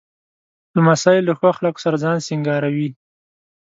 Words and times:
لمسی 0.75 1.17
له 1.27 1.33
ښو 1.37 1.45
اخلاقو 1.53 1.83
سره 1.85 2.01
ځان 2.03 2.17
سینګاروي. 2.27 2.89